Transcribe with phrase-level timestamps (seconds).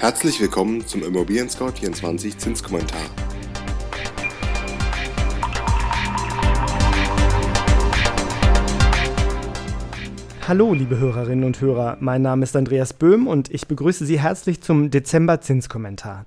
[0.00, 3.02] Herzlich willkommen zum Immobilien Scout 24 Zinskommentar.
[10.48, 11.98] Hallo, liebe Hörerinnen und Hörer.
[12.00, 16.24] Mein Name ist Andreas Böhm und ich begrüße Sie herzlich zum Dezember Zinskommentar.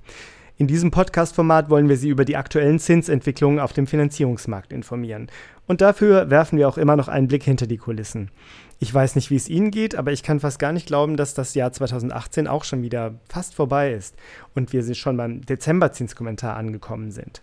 [0.55, 5.27] In diesem Podcast-Format wollen wir Sie über die aktuellen Zinsentwicklungen auf dem Finanzierungsmarkt informieren.
[5.65, 8.29] Und dafür werfen wir auch immer noch einen Blick hinter die Kulissen.
[8.79, 11.33] Ich weiß nicht, wie es Ihnen geht, aber ich kann fast gar nicht glauben, dass
[11.33, 14.15] das Jahr 2018 auch schon wieder fast vorbei ist
[14.53, 17.41] und wir schon beim Dezember-Zinskommentar angekommen sind.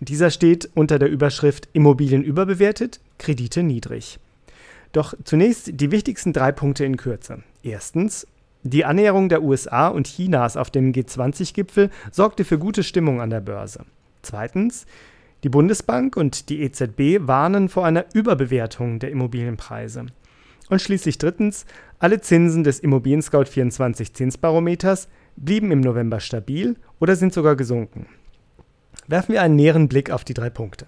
[0.00, 4.18] Dieser steht unter der Überschrift Immobilien überbewertet, Kredite niedrig.
[4.90, 7.44] Doch zunächst die wichtigsten drei Punkte in Kürze.
[7.62, 8.26] Erstens,
[8.68, 13.40] die Annäherung der USA und Chinas auf dem G20-Gipfel sorgte für gute Stimmung an der
[13.40, 13.84] Börse.
[14.22, 14.86] Zweitens,
[15.44, 20.06] die Bundesbank und die EZB warnen vor einer Überbewertung der Immobilienpreise.
[20.68, 21.64] Und schließlich drittens,
[21.98, 28.06] alle Zinsen des Immobilien Scout 24 Zinsbarometers blieben im November stabil oder sind sogar gesunken.
[29.06, 30.86] Werfen wir einen näheren Blick auf die drei Punkte.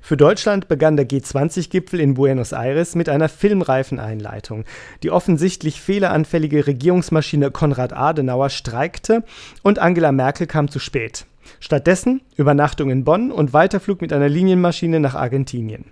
[0.00, 4.64] Für Deutschland begann der G20-Gipfel in Buenos Aires mit einer filmreifen Einleitung.
[5.02, 9.24] Die offensichtlich fehleranfällige Regierungsmaschine Konrad Adenauer streikte
[9.62, 11.26] und Angela Merkel kam zu spät.
[11.60, 15.86] Stattdessen Übernachtung in Bonn und Weiterflug mit einer Linienmaschine nach Argentinien.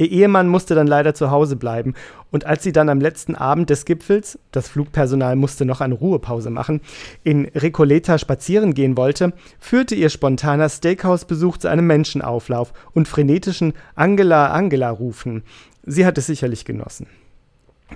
[0.00, 1.92] Ihr Ehemann musste dann leider zu Hause bleiben
[2.30, 6.48] und als sie dann am letzten Abend des Gipfels, das Flugpersonal musste noch eine Ruhepause
[6.48, 6.80] machen,
[7.22, 14.46] in Recoleta spazieren gehen wollte, führte ihr spontaner Steakhouse-Besuch zu einem Menschenauflauf und frenetischen Angela,
[14.52, 15.42] Angela rufen.
[15.84, 17.06] Sie hat es sicherlich genossen.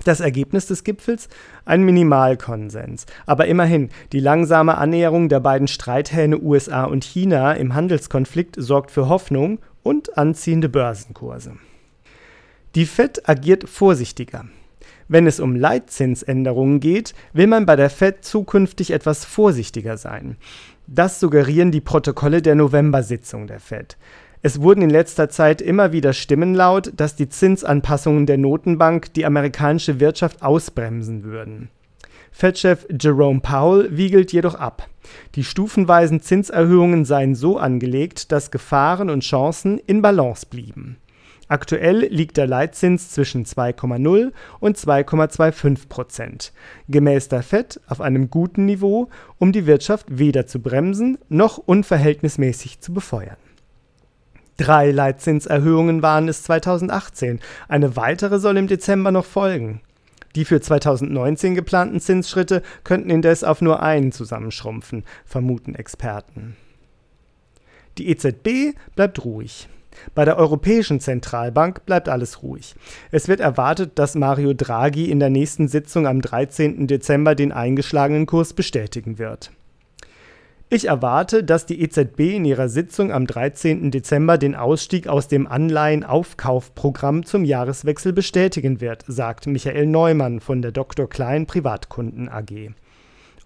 [0.03, 1.27] Das Ergebnis des Gipfels?
[1.65, 3.07] Ein Minimalkonsens.
[3.25, 9.09] Aber immerhin, die langsame Annäherung der beiden Streithähne USA und China im Handelskonflikt sorgt für
[9.09, 11.53] Hoffnung und anziehende Börsenkurse.
[12.75, 14.43] Die Fed agiert vorsichtiger.
[15.07, 20.35] Wenn es um Leitzinsänderungen geht, will man bei der Fed zukünftig etwas vorsichtiger sein.
[20.85, 23.95] Das suggerieren die Protokolle der November-Sitzung der Fed.
[24.41, 29.25] Es wurden in letzter Zeit immer wieder Stimmen laut, dass die Zinsanpassungen der Notenbank die
[29.25, 31.69] amerikanische Wirtschaft ausbremsen würden.
[32.33, 34.89] Fed-Chef Jerome Powell wiegelt jedoch ab.
[35.35, 40.97] Die stufenweisen Zinserhöhungen seien so angelegt, dass Gefahren und Chancen in Balance blieben.
[41.47, 46.53] Aktuell liegt der Leitzins zwischen 2,0 und 2,25 Prozent,
[46.87, 52.79] gemäß der FED auf einem guten Niveau, um die Wirtschaft weder zu bremsen noch unverhältnismäßig
[52.79, 53.37] zu befeuern.
[54.57, 59.81] Drei Leitzinserhöhungen waren es 2018, eine weitere soll im Dezember noch folgen.
[60.35, 66.55] Die für 2019 geplanten Zinsschritte könnten indes auf nur einen zusammenschrumpfen, vermuten Experten.
[67.97, 69.69] Die EZB bleibt ruhig.
[70.13, 72.75] Bei der Europäischen Zentralbank bleibt alles ruhig.
[73.11, 76.87] Es wird erwartet, dass Mario Draghi in der nächsten Sitzung am 13.
[76.87, 79.51] Dezember den eingeschlagenen Kurs bestätigen wird.
[80.67, 83.91] Ich erwarte, dass die EZB in ihrer Sitzung am 13.
[83.91, 90.71] Dezember den Ausstieg aus dem Anleihenaufkaufprogramm zum Jahreswechsel bestätigen wird, sagt Michael Neumann von der
[90.71, 91.07] Dr.
[91.07, 92.71] Klein Privatkunden AG.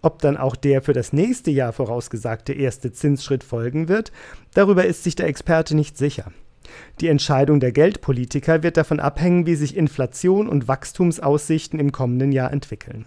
[0.02, 4.12] Ob dann auch der für das nächste Jahr vorausgesagte erste Zinsschritt folgen wird,
[4.54, 6.32] darüber ist sich der Experte nicht sicher.
[7.02, 12.52] Die Entscheidung der Geldpolitiker wird davon abhängen, wie sich Inflation und Wachstumsaussichten im kommenden Jahr
[12.52, 13.06] entwickeln.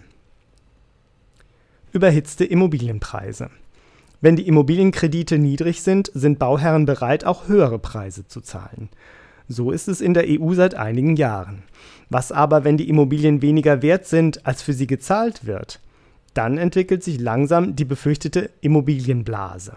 [1.93, 3.51] Überhitzte Immobilienpreise.
[4.21, 8.89] Wenn die Immobilienkredite niedrig sind, sind Bauherren bereit, auch höhere Preise zu zahlen.
[9.49, 11.65] So ist es in der EU seit einigen Jahren.
[12.09, 15.81] Was aber, wenn die Immobilien weniger wert sind, als für sie gezahlt wird?
[16.35, 19.77] Dann entwickelt sich langsam die befürchtete Immobilienblase.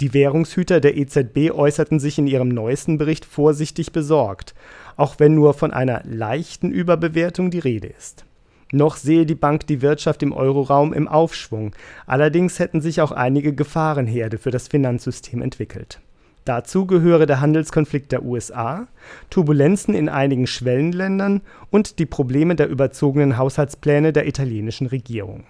[0.00, 4.54] Die Währungshüter der EZB äußerten sich in ihrem neuesten Bericht vorsichtig besorgt,
[4.96, 8.24] auch wenn nur von einer leichten Überbewertung die Rede ist.
[8.72, 11.72] Noch sehe die Bank die Wirtschaft im Euroraum im Aufschwung,
[12.06, 16.00] allerdings hätten sich auch einige Gefahrenherde für das Finanzsystem entwickelt.
[16.46, 18.88] Dazu gehöre der Handelskonflikt der USA,
[19.30, 25.44] Turbulenzen in einigen Schwellenländern und die Probleme der überzogenen Haushaltspläne der italienischen Regierung.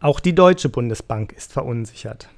[0.00, 2.28] Auch die Deutsche Bundesbank ist verunsichert.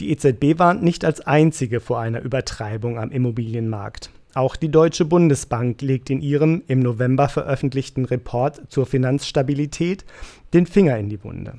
[0.00, 4.10] Die EZB warnt nicht als einzige vor einer Übertreibung am Immobilienmarkt.
[4.34, 10.04] Auch die Deutsche Bundesbank legt in ihrem im November veröffentlichten Report zur Finanzstabilität
[10.52, 11.54] den Finger in die Wunde.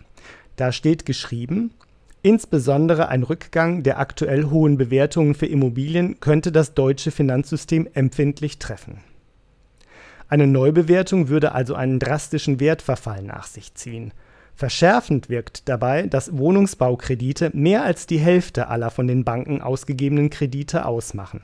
[0.57, 1.71] Da steht geschrieben,
[2.21, 8.99] insbesondere ein Rückgang der aktuell hohen Bewertungen für Immobilien könnte das deutsche Finanzsystem empfindlich treffen.
[10.29, 14.13] Eine Neubewertung würde also einen drastischen Wertverfall nach sich ziehen.
[14.55, 20.85] Verschärfend wirkt dabei, dass Wohnungsbaukredite mehr als die Hälfte aller von den Banken ausgegebenen Kredite
[20.85, 21.41] ausmachen.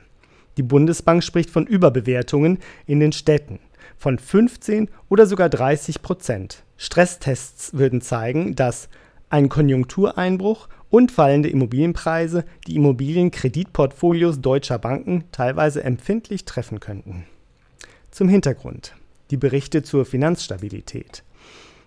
[0.56, 3.58] Die Bundesbank spricht von Überbewertungen in den Städten.
[3.96, 6.64] von 15 oder sogar 30 Prozent.
[6.78, 8.88] Stresstests würden zeigen, dass
[9.28, 17.26] ein Konjunktureinbruch und fallende Immobilienpreise die Immobilienkreditportfolios deutscher Banken teilweise empfindlich treffen könnten.
[18.10, 18.94] Zum Hintergrund.
[19.30, 21.22] Die Berichte zur Finanzstabilität.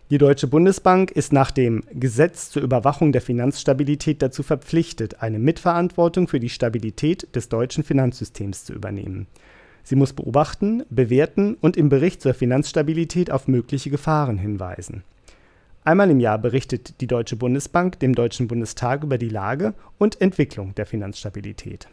[0.09, 6.27] Die Deutsche Bundesbank ist nach dem Gesetz zur Überwachung der Finanzstabilität dazu verpflichtet, eine Mitverantwortung
[6.27, 9.27] für die Stabilität des deutschen Finanzsystems zu übernehmen.
[9.83, 15.03] Sie muss beobachten, bewerten und im Bericht zur Finanzstabilität auf mögliche Gefahren hinweisen.
[15.85, 20.75] Einmal im Jahr berichtet die Deutsche Bundesbank dem Deutschen Bundestag über die Lage und Entwicklung
[20.75, 21.87] der Finanzstabilität.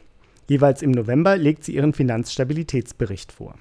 [0.49, 3.55] Jeweils im November legt sie ihren Finanzstabilitätsbericht vor.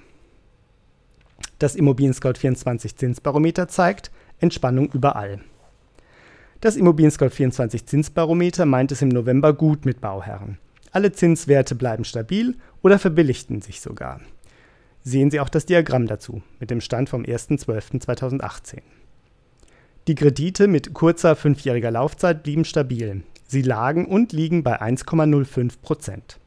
[1.58, 5.40] Das Immobilien Scout 24 Zinsbarometer zeigt Entspannung überall.
[6.60, 10.58] Das Immobilien Scout 24 Zinsbarometer meint es im November gut mit Bauherren.
[10.92, 14.20] Alle Zinswerte bleiben stabil oder verbilligten sich sogar.
[15.02, 18.80] Sehen Sie auch das Diagramm dazu mit dem Stand vom 1.12.2018.
[20.08, 23.22] Die Kredite mit kurzer fünfjähriger Laufzeit blieben stabil.
[23.46, 26.39] Sie lagen und liegen bei 1,05 Prozent.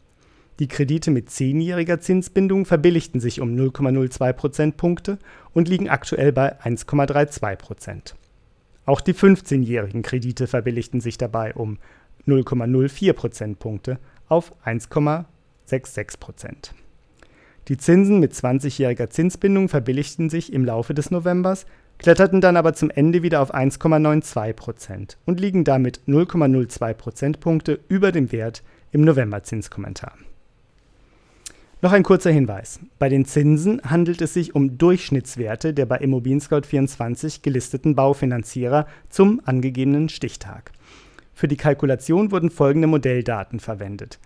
[0.63, 5.19] Die Kredite mit zehnjähriger Zinsbindung verbilligten sich um 0,02 Prozentpunkte
[5.53, 8.15] und liegen aktuell bei 1,32 Prozent.
[8.85, 11.79] Auch die 15-jährigen Kredite verbilligten sich dabei um
[12.27, 13.99] 0,04 Prozentpunkte
[14.29, 16.73] auf 1,66 Prozent.
[17.67, 21.65] Die Zinsen mit 20-jähriger Zinsbindung verbilligten sich im Laufe des Novembers,
[21.97, 28.13] kletterten dann aber zum Ende wieder auf 1,92 Prozent und liegen damit 0,02 Prozentpunkte über
[28.13, 28.63] dem Wert
[28.93, 30.13] im November-Zinskommentar.
[31.83, 32.79] Noch ein kurzer Hinweis.
[32.97, 38.87] Bei den Zinsen handelt es sich um Durchschnittswerte der bei Immobilien Scout 24 gelisteten Baufinanzierer
[39.09, 40.71] zum angegebenen Stichtag.
[41.33, 44.19] Für die Kalkulation wurden folgende Modelldaten verwendet.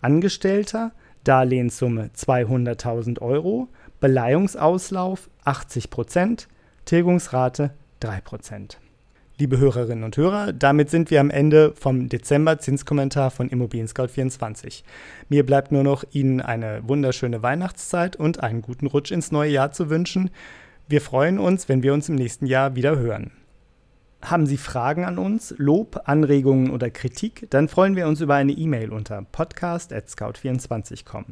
[0.00, 0.92] Angestellter,
[1.22, 3.68] Darlehenssumme 200.000 Euro,
[4.00, 6.48] Beleihungsauslauf 80 Prozent,
[6.86, 8.78] Tilgungsrate 3 Prozent.
[9.42, 14.06] Liebe Hörerinnen und Hörer, damit sind wir am Ende vom Dezember Zinskommentar von Immobilien Scout
[14.06, 14.84] 24.
[15.28, 19.72] Mir bleibt nur noch Ihnen eine wunderschöne Weihnachtszeit und einen guten Rutsch ins neue Jahr
[19.72, 20.30] zu wünschen.
[20.86, 23.32] Wir freuen uns, wenn wir uns im nächsten Jahr wieder hören.
[24.22, 27.48] Haben Sie Fragen an uns, Lob, Anregungen oder Kritik?
[27.50, 31.24] Dann freuen wir uns über eine E-Mail unter podcast.scout24.com.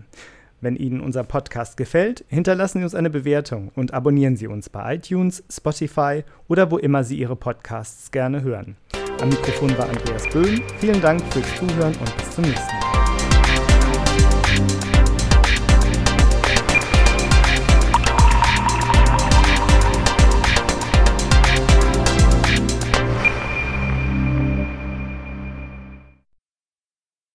[0.61, 4.97] Wenn Ihnen unser Podcast gefällt, hinterlassen Sie uns eine Bewertung und abonnieren Sie uns bei
[4.97, 8.77] iTunes, Spotify oder wo immer Sie Ihre Podcasts gerne hören.
[9.21, 10.63] Am Mikrofon war Andreas Böhm.
[10.79, 12.90] Vielen Dank fürs Zuhören und bis zum nächsten Mal.